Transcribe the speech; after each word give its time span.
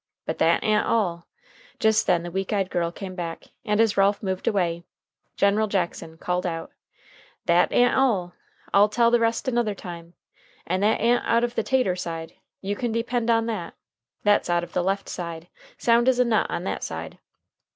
But 0.25 0.39
that 0.39 0.63
a'n't 0.63 0.87
all" 0.87 1.27
Just 1.79 2.07
then 2.07 2.23
the 2.23 2.31
weak 2.31 2.51
eyed 2.51 2.71
girl 2.71 2.91
came 2.91 3.13
back, 3.13 3.49
and, 3.63 3.79
as 3.79 3.97
Ralph 3.97 4.23
moved 4.23 4.47
away, 4.47 4.83
General 5.37 5.67
Jackson 5.67 6.17
called 6.17 6.43
out: 6.43 6.71
"That 7.45 7.71
a'n't 7.71 7.93
all. 7.95 8.33
I'll 8.73 8.89
tell 8.89 9.11
the 9.11 9.19
rest 9.19 9.47
another 9.47 9.75
time. 9.75 10.15
And 10.65 10.81
that 10.81 10.99
a'n't 10.99 11.23
out 11.27 11.43
of 11.43 11.53
the 11.53 11.61
tater 11.61 11.95
side, 11.95 12.33
you 12.61 12.75
can 12.75 12.91
depend 12.91 13.29
on 13.29 13.45
that. 13.45 13.75
That's 14.23 14.49
out 14.49 14.63
of 14.63 14.73
the 14.73 14.81
left 14.83 15.07
side. 15.07 15.47
Sound 15.77 16.09
as 16.09 16.17
a 16.17 16.25
nut 16.25 16.47
on 16.49 16.63
that 16.63 16.83
side!" 16.83 17.19